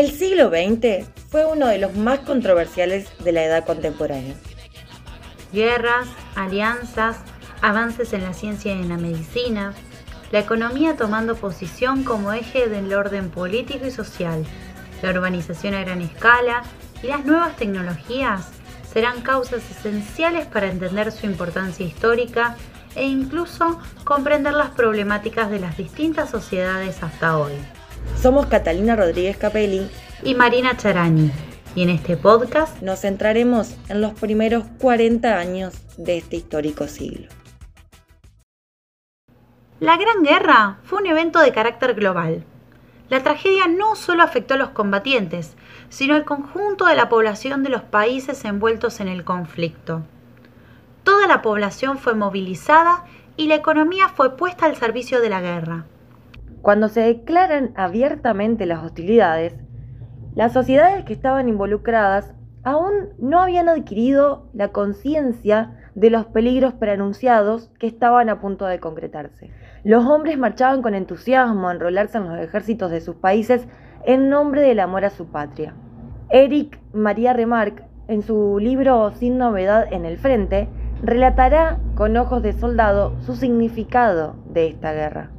El 0.00 0.12
siglo 0.12 0.48
XX 0.48 1.06
fue 1.28 1.44
uno 1.44 1.66
de 1.66 1.76
los 1.76 1.94
más 1.94 2.20
controversiales 2.20 3.10
de 3.22 3.32
la 3.32 3.44
edad 3.44 3.66
contemporánea. 3.66 4.34
Guerras, 5.52 6.08
alianzas, 6.34 7.18
avances 7.60 8.14
en 8.14 8.22
la 8.22 8.32
ciencia 8.32 8.74
y 8.74 8.80
en 8.80 8.88
la 8.88 8.96
medicina, 8.96 9.74
la 10.32 10.38
economía 10.38 10.96
tomando 10.96 11.36
posición 11.36 12.02
como 12.02 12.32
eje 12.32 12.66
del 12.70 12.94
orden 12.94 13.28
político 13.28 13.84
y 13.86 13.90
social, 13.90 14.42
la 15.02 15.10
urbanización 15.10 15.74
a 15.74 15.82
gran 15.82 16.00
escala 16.00 16.62
y 17.02 17.08
las 17.08 17.26
nuevas 17.26 17.54
tecnologías 17.56 18.48
serán 18.90 19.20
causas 19.20 19.70
esenciales 19.70 20.46
para 20.46 20.70
entender 20.70 21.12
su 21.12 21.26
importancia 21.26 21.84
histórica 21.84 22.56
e 22.96 23.04
incluso 23.04 23.78
comprender 24.04 24.54
las 24.54 24.70
problemáticas 24.70 25.50
de 25.50 25.60
las 25.60 25.76
distintas 25.76 26.30
sociedades 26.30 27.02
hasta 27.02 27.36
hoy. 27.36 27.52
Somos 28.20 28.46
Catalina 28.46 28.96
Rodríguez 28.96 29.36
Capelli 29.36 29.88
y 30.22 30.34
Marina 30.34 30.76
Charani, 30.76 31.30
y 31.74 31.82
en 31.82 31.90
este 31.90 32.16
podcast 32.16 32.82
nos 32.82 33.00
centraremos 33.00 33.76
en 33.88 34.00
los 34.00 34.12
primeros 34.12 34.64
40 34.78 35.38
años 35.38 35.74
de 35.96 36.18
este 36.18 36.36
histórico 36.36 36.86
siglo. 36.86 37.28
La 39.80 39.96
Gran 39.96 40.22
Guerra 40.22 40.78
fue 40.84 41.00
un 41.00 41.06
evento 41.06 41.40
de 41.40 41.52
carácter 41.52 41.94
global. 41.94 42.44
La 43.08 43.22
tragedia 43.22 43.66
no 43.66 43.96
solo 43.96 44.22
afectó 44.22 44.54
a 44.54 44.58
los 44.58 44.70
combatientes, 44.70 45.56
sino 45.88 46.14
al 46.14 46.24
conjunto 46.24 46.84
de 46.84 46.94
la 46.94 47.08
población 47.08 47.62
de 47.62 47.70
los 47.70 47.82
países 47.82 48.44
envueltos 48.44 49.00
en 49.00 49.08
el 49.08 49.24
conflicto. 49.24 50.02
Toda 51.02 51.26
la 51.26 51.40
población 51.40 51.98
fue 51.98 52.14
movilizada 52.14 53.04
y 53.36 53.46
la 53.46 53.54
economía 53.54 54.10
fue 54.10 54.36
puesta 54.36 54.66
al 54.66 54.76
servicio 54.76 55.20
de 55.20 55.30
la 55.30 55.40
guerra. 55.40 55.86
Cuando 56.62 56.88
se 56.88 57.00
declaran 57.00 57.72
abiertamente 57.74 58.66
las 58.66 58.84
hostilidades, 58.84 59.56
las 60.34 60.52
sociedades 60.52 61.04
que 61.04 61.12
estaban 61.12 61.48
involucradas 61.48 62.34
aún 62.62 63.10
no 63.18 63.40
habían 63.40 63.68
adquirido 63.68 64.48
la 64.52 64.68
conciencia 64.68 65.76
de 65.94 66.10
los 66.10 66.26
peligros 66.26 66.74
preanunciados 66.74 67.70
que 67.78 67.86
estaban 67.86 68.28
a 68.28 68.40
punto 68.40 68.66
de 68.66 68.78
concretarse. 68.78 69.50
Los 69.84 70.04
hombres 70.04 70.38
marchaban 70.38 70.82
con 70.82 70.94
entusiasmo 70.94 71.68
a 71.68 71.72
enrolarse 71.72 72.18
en 72.18 72.28
los 72.28 72.38
ejércitos 72.38 72.90
de 72.90 73.00
sus 73.00 73.16
países 73.16 73.66
en 74.04 74.28
nombre 74.28 74.60
del 74.60 74.80
amor 74.80 75.04
a 75.04 75.10
su 75.10 75.26
patria. 75.26 75.74
Eric 76.28 76.78
María 76.92 77.32
Remarque, 77.32 77.84
en 78.06 78.22
su 78.22 78.58
libro 78.60 79.10
Sin 79.12 79.38
novedad 79.38 79.90
en 79.90 80.04
el 80.04 80.18
frente, 80.18 80.68
relatará 81.02 81.78
con 81.94 82.16
ojos 82.16 82.42
de 82.42 82.52
soldado 82.52 83.18
su 83.20 83.34
significado 83.34 84.36
de 84.52 84.68
esta 84.68 84.92
guerra. 84.92 85.30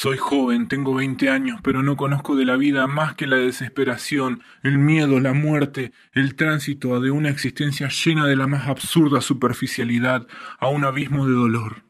Soy 0.00 0.16
joven, 0.16 0.68
tengo 0.68 0.94
veinte 0.94 1.28
años, 1.28 1.58
pero 1.60 1.82
no 1.82 1.96
conozco 1.96 2.36
de 2.36 2.44
la 2.44 2.54
vida 2.54 2.86
más 2.86 3.16
que 3.16 3.26
la 3.26 3.34
desesperación, 3.34 4.44
el 4.62 4.78
miedo, 4.78 5.18
la 5.18 5.32
muerte, 5.32 5.90
el 6.12 6.36
tránsito 6.36 7.00
de 7.00 7.10
una 7.10 7.30
existencia 7.30 7.88
llena 7.88 8.24
de 8.24 8.36
la 8.36 8.46
más 8.46 8.68
absurda 8.68 9.20
superficialidad 9.20 10.28
a 10.60 10.68
un 10.68 10.84
abismo 10.84 11.26
de 11.26 11.32
dolor. 11.32 11.82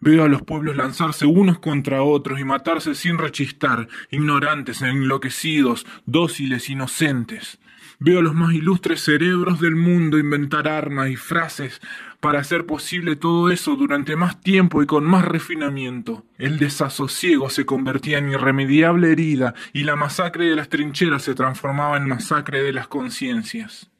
Veo 0.00 0.24
a 0.24 0.28
los 0.28 0.40
pueblos 0.40 0.76
lanzarse 0.76 1.26
unos 1.26 1.58
contra 1.58 2.02
otros 2.02 2.40
y 2.40 2.44
matarse 2.44 2.94
sin 2.94 3.18
rechistar, 3.18 3.86
ignorantes, 4.10 4.80
enloquecidos, 4.80 5.86
dóciles, 6.06 6.70
inocentes. 6.70 7.60
Veo 7.98 8.18
a 8.18 8.22
los 8.22 8.34
más 8.34 8.52
ilustres 8.52 9.00
cerebros 9.00 9.58
del 9.58 9.74
mundo 9.74 10.18
inventar 10.18 10.68
armas 10.68 11.08
y 11.08 11.16
frases 11.16 11.80
para 12.20 12.40
hacer 12.40 12.66
posible 12.66 13.16
todo 13.16 13.50
eso 13.50 13.74
durante 13.74 14.16
más 14.16 14.38
tiempo 14.42 14.82
y 14.82 14.86
con 14.86 15.04
más 15.04 15.24
refinamiento. 15.24 16.22
El 16.36 16.58
desasosiego 16.58 17.48
se 17.48 17.64
convertía 17.64 18.18
en 18.18 18.28
irremediable 18.28 19.12
herida 19.12 19.54
y 19.72 19.84
la 19.84 19.96
masacre 19.96 20.44
de 20.44 20.56
las 20.56 20.68
trincheras 20.68 21.22
se 21.22 21.34
transformaba 21.34 21.96
en 21.96 22.06
masacre 22.06 22.62
de 22.62 22.74
las 22.74 22.86
conciencias. 22.86 23.90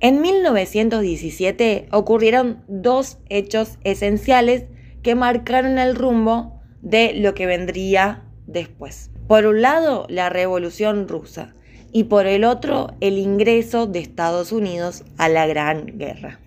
En 0.00 0.20
1917 0.20 1.88
ocurrieron 1.90 2.64
dos 2.68 3.18
hechos 3.30 3.78
esenciales 3.82 4.66
que 5.02 5.14
marcaron 5.14 5.78
el 5.78 5.96
rumbo 5.96 6.60
de 6.82 7.14
lo 7.14 7.32
que 7.34 7.46
vendría 7.46 8.24
después. 8.46 9.10
Por 9.26 9.46
un 9.46 9.62
lado, 9.62 10.06
la 10.10 10.28
Revolución 10.28 11.08
rusa 11.08 11.54
y 11.92 12.04
por 12.04 12.26
el 12.26 12.44
otro, 12.44 12.94
el 13.00 13.18
ingreso 13.18 13.86
de 13.86 14.00
Estados 14.00 14.50
Unidos 14.50 15.04
a 15.18 15.28
la 15.28 15.46
Gran 15.46 15.98
Guerra. 15.98 16.40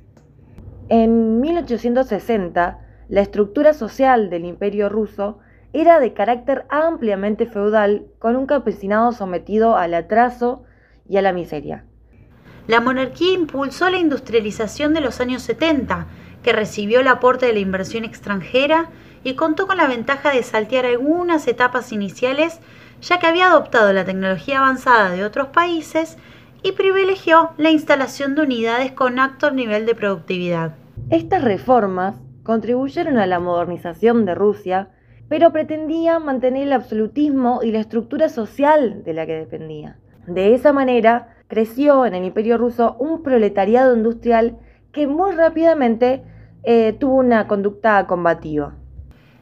En 0.89 1.39
1860, 1.39 2.79
la 3.07 3.21
estructura 3.21 3.73
social 3.73 4.29
del 4.29 4.45
imperio 4.45 4.89
ruso 4.89 5.39
era 5.73 5.99
de 5.99 6.13
carácter 6.13 6.65
ampliamente 6.69 7.45
feudal, 7.45 8.07
con 8.17 8.35
un 8.35 8.47
campesinado 8.47 9.11
sometido 9.11 9.77
al 9.77 9.93
atraso 9.93 10.63
y 11.07 11.17
a 11.17 11.21
la 11.21 11.33
miseria. 11.33 11.85
La 12.67 12.81
monarquía 12.81 13.33
impulsó 13.33 13.89
la 13.89 13.99
industrialización 13.99 14.93
de 14.93 15.01
los 15.01 15.21
años 15.21 15.43
70, 15.43 16.07
que 16.41 16.53
recibió 16.53 17.01
el 17.01 17.07
aporte 17.07 17.45
de 17.45 17.53
la 17.53 17.59
inversión 17.59 18.05
extranjera 18.05 18.89
y 19.23 19.35
contó 19.35 19.67
con 19.67 19.77
la 19.77 19.87
ventaja 19.87 20.31
de 20.31 20.43
saltear 20.43 20.85
algunas 20.85 21.47
etapas 21.47 21.91
iniciales, 21.91 22.59
ya 23.01 23.19
que 23.19 23.27
había 23.27 23.47
adoptado 23.47 23.93
la 23.93 24.05
tecnología 24.05 24.59
avanzada 24.59 25.11
de 25.11 25.23
otros 25.23 25.47
países 25.47 26.17
y 26.63 26.71
privilegió 26.71 27.51
la 27.57 27.69
instalación 27.69 28.35
de 28.35 28.41
unidades 28.41 28.91
con 28.91 29.19
alto 29.19 29.51
nivel 29.51 29.85
de 29.85 29.95
productividad. 29.95 30.75
Estas 31.09 31.43
reformas 31.43 32.15
contribuyeron 32.43 33.17
a 33.17 33.27
la 33.27 33.39
modernización 33.39 34.25
de 34.25 34.35
Rusia, 34.35 34.89
pero 35.29 35.51
pretendían 35.51 36.25
mantener 36.25 36.63
el 36.63 36.73
absolutismo 36.73 37.61
y 37.63 37.71
la 37.71 37.79
estructura 37.79 38.29
social 38.29 39.03
de 39.03 39.13
la 39.13 39.25
que 39.25 39.35
dependía. 39.35 39.97
De 40.27 40.53
esa 40.55 40.73
manera, 40.73 41.35
creció 41.47 42.05
en 42.05 42.15
el 42.15 42.23
imperio 42.23 42.57
ruso 42.57 42.95
un 42.99 43.21
proletariado 43.21 43.95
industrial 43.95 44.57
que 44.91 45.07
muy 45.07 45.33
rápidamente 45.33 46.23
eh, 46.63 46.93
tuvo 46.99 47.17
una 47.17 47.47
conducta 47.47 48.07
combativa. 48.07 48.73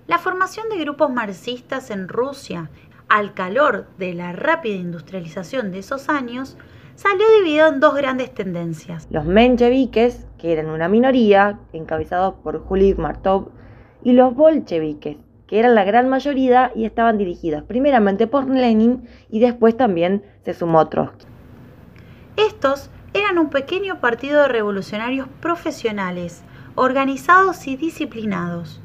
La 0.08 0.18
formación 0.18 0.68
de 0.68 0.78
grupos 0.78 1.09
marxistas 1.09 1.90
en 1.90 2.09
Rusia, 2.09 2.70
al 3.13 3.35
calor 3.35 3.85
de 4.00 4.16
la 4.16 4.31
rápida 4.31 4.74
industrialización 4.74 5.72
de 5.72 5.78
esos 5.78 6.09
años, 6.09 6.57
salió 6.96 7.24
dividido 7.38 7.68
en 7.68 7.79
dos 7.79 7.94
grandes 7.94 8.34
tendencias. 8.34 9.07
Los 9.12 9.25
mencheviques, 9.25 10.25
que 10.40 10.51
eran 10.51 10.66
una 10.72 10.88
minoría, 10.88 11.59
encabezados 11.73 12.34
por 12.41 12.63
Juli 12.63 12.96
Martov, 12.96 13.50
y 14.03 14.13
los 14.13 14.34
bolcheviques, 14.34 15.18
que 15.46 15.59
eran 15.59 15.75
la 15.75 15.84
gran 15.84 16.09
mayoría 16.09 16.72
y 16.73 16.85
estaban 16.85 17.19
dirigidos 17.19 17.62
primeramente 17.62 18.25
por 18.25 18.50
Lenin 18.50 19.07
y 19.29 19.40
después 19.40 19.78
también 19.78 20.23
se 20.44 20.56
sumó 20.56 20.90
Trotsky. 20.90 21.28
Estos 22.35 22.90
eran 23.13 23.38
un 23.38 23.52
pequeño 23.52 24.00
partido 24.00 24.41
de 24.41 24.47
revolucionarios 24.47 25.28
profesionales, 25.40 26.44
organizados 26.73 27.68
y 27.68 27.75
disciplinados. 27.75 28.81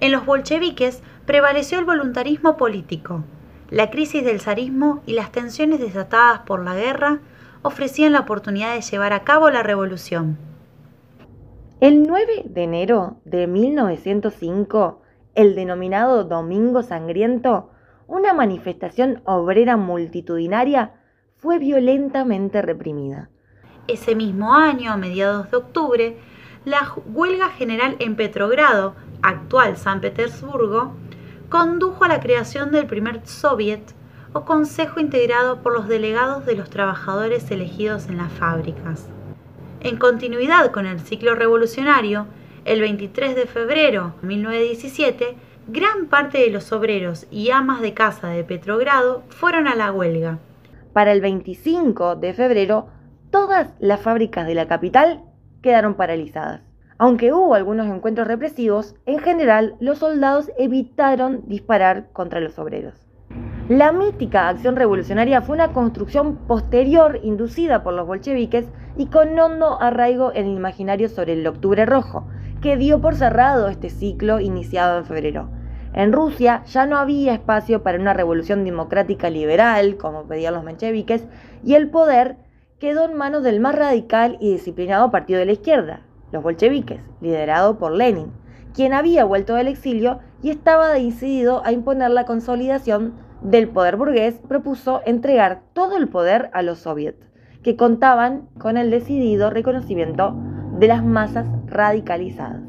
En 0.00 0.10
los 0.10 0.24
bolcheviques 0.24 1.02
prevaleció 1.26 1.78
el 1.78 1.84
voluntarismo 1.84 2.56
político. 2.56 3.24
La 3.72 3.88
crisis 3.88 4.22
del 4.22 4.38
zarismo 4.38 5.02
y 5.06 5.14
las 5.14 5.32
tensiones 5.32 5.80
desatadas 5.80 6.40
por 6.40 6.62
la 6.62 6.74
guerra 6.74 7.20
ofrecían 7.62 8.12
la 8.12 8.20
oportunidad 8.20 8.74
de 8.74 8.82
llevar 8.82 9.14
a 9.14 9.24
cabo 9.24 9.48
la 9.48 9.62
revolución. 9.62 10.36
El 11.80 12.02
9 12.02 12.42
de 12.44 12.64
enero 12.64 13.16
de 13.24 13.46
1905, 13.46 15.00
el 15.34 15.54
denominado 15.54 16.24
Domingo 16.24 16.82
Sangriento, 16.82 17.70
una 18.06 18.34
manifestación 18.34 19.22
obrera 19.24 19.78
multitudinaria, 19.78 20.92
fue 21.38 21.58
violentamente 21.58 22.60
reprimida. 22.60 23.30
Ese 23.88 24.14
mismo 24.14 24.52
año, 24.52 24.92
a 24.92 24.98
mediados 24.98 25.50
de 25.50 25.56
octubre, 25.56 26.18
la 26.66 26.92
huelga 27.06 27.48
general 27.48 27.96
en 28.00 28.16
Petrogrado, 28.16 28.96
actual 29.22 29.78
San 29.78 30.02
Petersburgo, 30.02 30.92
condujo 31.52 32.04
a 32.04 32.08
la 32.08 32.20
creación 32.20 32.72
del 32.72 32.86
primer 32.86 33.26
Soviet 33.26 33.82
o 34.32 34.46
Consejo 34.46 35.00
integrado 35.00 35.60
por 35.60 35.74
los 35.74 35.86
delegados 35.86 36.46
de 36.46 36.56
los 36.56 36.70
trabajadores 36.70 37.50
elegidos 37.50 38.08
en 38.08 38.16
las 38.16 38.32
fábricas. 38.32 39.06
En 39.80 39.98
continuidad 39.98 40.70
con 40.70 40.86
el 40.86 40.98
ciclo 41.00 41.34
revolucionario, 41.34 42.26
el 42.64 42.80
23 42.80 43.36
de 43.36 43.44
febrero 43.44 44.14
de 44.22 44.28
1917, 44.28 45.36
gran 45.68 46.06
parte 46.06 46.38
de 46.38 46.48
los 46.48 46.72
obreros 46.72 47.26
y 47.30 47.50
amas 47.50 47.82
de 47.82 47.92
casa 47.92 48.28
de 48.28 48.44
Petrogrado 48.44 49.22
fueron 49.28 49.68
a 49.68 49.74
la 49.74 49.92
huelga. 49.92 50.38
Para 50.94 51.12
el 51.12 51.20
25 51.20 52.16
de 52.16 52.32
febrero, 52.32 52.88
todas 53.30 53.74
las 53.78 54.00
fábricas 54.00 54.46
de 54.46 54.54
la 54.54 54.68
capital 54.68 55.20
quedaron 55.60 55.96
paralizadas. 55.96 56.71
Aunque 57.02 57.32
hubo 57.32 57.56
algunos 57.56 57.88
encuentros 57.88 58.28
represivos, 58.28 58.94
en 59.06 59.18
general 59.18 59.74
los 59.80 59.98
soldados 59.98 60.52
evitaron 60.56 61.42
disparar 61.48 62.06
contra 62.12 62.38
los 62.38 62.60
obreros. 62.60 62.94
La 63.68 63.90
mítica 63.90 64.48
acción 64.48 64.76
revolucionaria 64.76 65.42
fue 65.42 65.56
una 65.56 65.72
construcción 65.72 66.36
posterior 66.46 67.18
inducida 67.24 67.82
por 67.82 67.94
los 67.94 68.06
bolcheviques 68.06 68.66
y 68.96 69.06
con 69.06 69.36
hondo 69.36 69.82
arraigo 69.82 70.30
en 70.32 70.46
el 70.46 70.56
imaginario 70.56 71.08
sobre 71.08 71.32
el 71.32 71.44
Octubre 71.44 71.84
Rojo, 71.86 72.28
que 72.60 72.76
dio 72.76 73.00
por 73.00 73.16
cerrado 73.16 73.66
este 73.66 73.90
ciclo 73.90 74.38
iniciado 74.38 74.96
en 74.98 75.04
febrero. 75.04 75.48
En 75.94 76.12
Rusia 76.12 76.62
ya 76.66 76.86
no 76.86 76.98
había 76.98 77.34
espacio 77.34 77.82
para 77.82 77.98
una 77.98 78.14
revolución 78.14 78.64
democrática 78.64 79.28
liberal, 79.28 79.96
como 79.96 80.28
pedían 80.28 80.54
los 80.54 80.62
mencheviques, 80.62 81.26
y 81.64 81.74
el 81.74 81.90
poder 81.90 82.36
quedó 82.78 83.06
en 83.06 83.16
manos 83.16 83.42
del 83.42 83.58
más 83.58 83.74
radical 83.74 84.36
y 84.38 84.52
disciplinado 84.52 85.10
partido 85.10 85.40
de 85.40 85.46
la 85.46 85.52
izquierda, 85.52 86.02
los 86.32 86.42
bolcheviques, 86.42 87.00
liderado 87.20 87.78
por 87.78 87.92
Lenin, 87.92 88.32
quien 88.74 88.94
había 88.94 89.24
vuelto 89.24 89.54
del 89.54 89.68
exilio 89.68 90.20
y 90.42 90.50
estaba 90.50 90.90
decidido 90.92 91.64
a 91.64 91.72
imponer 91.72 92.10
la 92.10 92.24
consolidación 92.24 93.14
del 93.42 93.68
poder 93.68 93.96
burgués, 93.96 94.40
propuso 94.48 95.02
entregar 95.04 95.62
todo 95.72 95.96
el 95.96 96.08
poder 96.08 96.50
a 96.52 96.62
los 96.62 96.78
soviets, 96.78 97.30
que 97.62 97.76
contaban 97.76 98.48
con 98.58 98.76
el 98.76 98.90
decidido 98.90 99.50
reconocimiento 99.50 100.34
de 100.78 100.88
las 100.88 101.04
masas 101.04 101.46
radicalizadas. 101.66 102.62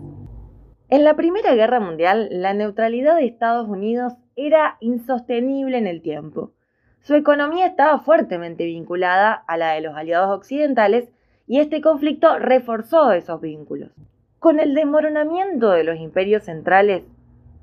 En 0.89 1.03
la 1.03 1.15
Primera 1.15 1.55
Guerra 1.55 1.79
Mundial, 1.79 2.27
la 2.31 2.53
neutralidad 2.53 3.15
de 3.15 3.25
Estados 3.25 3.67
Unidos 3.67 4.13
era 4.35 4.77
insostenible 4.79 5.77
en 5.77 5.87
el 5.87 6.01
tiempo. 6.01 6.51
Su 6.99 7.15
economía 7.15 7.65
estaba 7.65 7.99
fuertemente 7.99 8.65
vinculada 8.65 9.33
a 9.33 9.57
la 9.57 9.71
de 9.71 9.81
los 9.81 9.95
aliados 9.95 10.35
occidentales 10.35 11.09
y 11.47 11.59
este 11.59 11.81
conflicto 11.81 12.39
reforzó 12.39 13.11
esos 13.11 13.41
vínculos. 13.41 13.91
Con 14.39 14.59
el 14.59 14.75
desmoronamiento 14.75 15.71
de 15.71 15.83
los 15.83 15.97
imperios 15.97 16.43
centrales, 16.43 17.03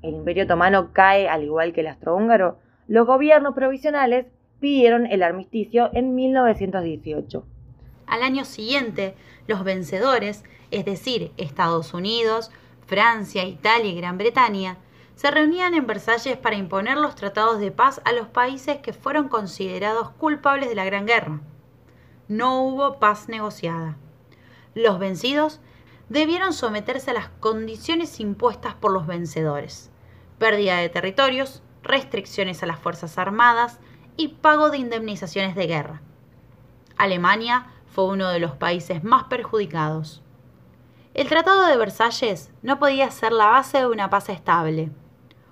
el 0.01 0.15
imperio 0.15 0.45
otomano 0.45 0.93
cae 0.93 1.29
al 1.29 1.43
igual 1.43 1.73
que 1.73 1.81
el 1.81 1.87
astrohúngaro, 1.87 2.57
los 2.87 3.05
gobiernos 3.05 3.53
provisionales 3.53 4.25
pidieron 4.59 5.05
el 5.05 5.23
armisticio 5.23 5.89
en 5.93 6.15
1918. 6.15 7.45
Al 8.07 8.23
año 8.23 8.45
siguiente, 8.45 9.15
los 9.47 9.63
vencedores, 9.63 10.43
es 10.71 10.85
decir, 10.85 11.31
Estados 11.37 11.93
Unidos, 11.93 12.51
Francia, 12.85 13.45
Italia 13.45 13.91
y 13.91 13.95
Gran 13.95 14.17
Bretaña, 14.17 14.77
se 15.15 15.29
reunían 15.29 15.75
en 15.75 15.85
Versalles 15.85 16.37
para 16.37 16.55
imponer 16.55 16.97
los 16.97 17.15
tratados 17.15 17.59
de 17.59 17.71
paz 17.71 18.01
a 18.05 18.11
los 18.11 18.27
países 18.27 18.77
que 18.77 18.91
fueron 18.91 19.29
considerados 19.29 20.09
culpables 20.11 20.67
de 20.67 20.75
la 20.75 20.85
Gran 20.85 21.05
Guerra. 21.05 21.41
No 22.31 22.63
hubo 22.63 22.97
paz 22.97 23.27
negociada. 23.27 23.97
Los 24.73 24.99
vencidos 24.99 25.59
debieron 26.07 26.53
someterse 26.53 27.11
a 27.11 27.13
las 27.13 27.27
condiciones 27.27 28.21
impuestas 28.21 28.73
por 28.73 28.93
los 28.93 29.05
vencedores. 29.05 29.91
Pérdida 30.37 30.77
de 30.77 30.87
territorios, 30.87 31.61
restricciones 31.83 32.63
a 32.63 32.67
las 32.67 32.79
Fuerzas 32.79 33.17
Armadas 33.17 33.81
y 34.15 34.29
pago 34.29 34.69
de 34.69 34.77
indemnizaciones 34.77 35.55
de 35.55 35.67
guerra. 35.67 36.01
Alemania 36.95 37.65
fue 37.87 38.05
uno 38.05 38.29
de 38.29 38.39
los 38.39 38.55
países 38.55 39.03
más 39.03 39.25
perjudicados. 39.25 40.21
El 41.13 41.27
Tratado 41.27 41.65
de 41.65 41.75
Versalles 41.75 42.49
no 42.61 42.79
podía 42.79 43.11
ser 43.11 43.33
la 43.33 43.47
base 43.47 43.79
de 43.79 43.87
una 43.87 44.09
paz 44.09 44.29
estable. 44.29 44.89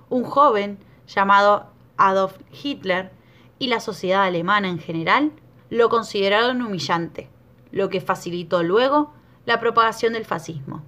Un 0.08 0.24
joven 0.24 0.80
llamado 1.08 1.74
Adolf 1.98 2.38
Hitler 2.54 3.12
y 3.58 3.68
la 3.68 3.82
sociedad 3.82 4.24
alemana 4.24 4.70
en 4.70 4.80
general 4.80 5.34
lo 5.70 5.90
consideraron 5.90 6.62
humillante, 6.62 7.30
lo 7.72 7.90
que 7.90 8.02
facilitó 8.02 8.64
luego 8.64 9.14
la 9.46 9.60
propagación 9.60 10.14
del 10.14 10.26
fascismo. 10.26 10.84